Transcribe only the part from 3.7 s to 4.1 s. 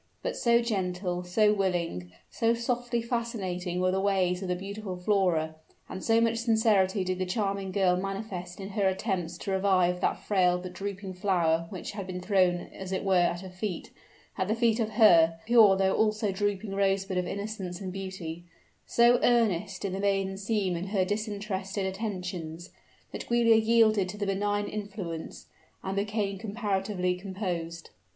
were the